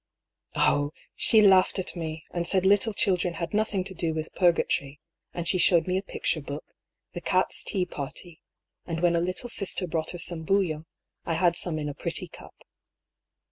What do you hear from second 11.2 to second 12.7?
I had some in a pretty cup."